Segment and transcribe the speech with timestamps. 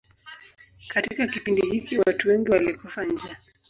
[0.87, 3.37] Katika kipindi hiki watu wengi walikufa njaa.